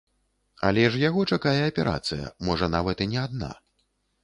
[0.69, 3.55] Але ж яго чакае аперацыя, можа нават і не адна.